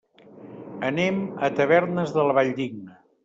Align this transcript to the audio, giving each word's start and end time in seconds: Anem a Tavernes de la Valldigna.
Anem 0.87 1.19
a 1.47 1.51
Tavernes 1.59 2.15
de 2.17 2.25
la 2.31 2.37
Valldigna. 2.41 2.99